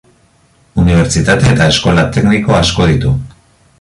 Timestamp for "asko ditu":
2.61-3.13